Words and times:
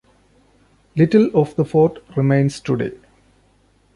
Little 0.95 1.29
of 1.39 1.55
the 1.55 1.63
fort 1.63 1.99
remains 2.17 2.59
today. 2.59 2.93